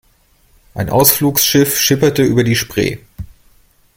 Ein 0.73 0.89
Ausflugsschiff 0.89 1.79
schipperte 1.79 2.23
über 2.23 2.43
die 2.43 2.55
Spree. 2.55 2.97